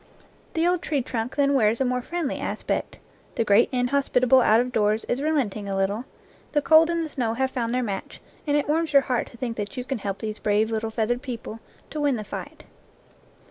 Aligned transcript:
The 0.55 0.67
old 0.67 0.81
tree 0.81 1.03
trunk 1.03 1.35
then 1.35 1.53
wears 1.53 1.79
a 1.79 1.85
more 1.85 2.01
friendly 2.01 2.39
aspect. 2.39 2.97
The 3.35 3.43
great 3.43 3.69
inhospitable 3.71 4.41
out 4.41 4.59
of 4.59 4.71
doors 4.71 5.05
is 5.05 5.21
relenting 5.21 5.69
a 5.69 5.75
little; 5.77 6.05
the 6.53 6.61
cold 6.63 6.89
and 6.89 7.05
the 7.05 7.09
snow 7.09 7.35
have 7.35 7.51
found 7.51 7.71
their 7.71 7.83
match, 7.83 8.19
and 8.47 8.57
it 8.57 8.67
warms 8.67 8.93
your 8.93 9.03
heart 9.03 9.27
to 9.27 9.37
think 9.37 9.57
that 9.57 9.77
you 9.77 9.85
can 9.85 9.99
help 9.99 10.17
these 10.17 10.39
brave 10.39 10.71
little 10.71 10.89
feathered 10.89 11.21
people 11.21 11.59
to 11.91 11.99
win 12.01 12.15
48 12.15 12.15
NEW 12.15 12.15
GLEANINGS 12.15 12.15
IN 12.15 12.15
OLD 12.15 12.15
FIELDS 12.47 12.59
the 12.61 12.65
fight. 12.65 12.69